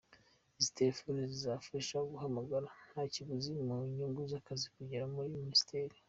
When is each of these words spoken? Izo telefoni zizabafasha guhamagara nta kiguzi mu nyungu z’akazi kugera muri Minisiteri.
Izo 0.59 0.69
telefoni 0.79 1.19
zizabafasha 1.33 1.95
guhamagara 2.11 2.67
nta 2.91 3.03
kiguzi 3.13 3.51
mu 3.65 3.75
nyungu 3.95 4.21
z’akazi 4.31 4.65
kugera 4.75 5.05
muri 5.13 5.29
Minisiteri. 5.41 5.95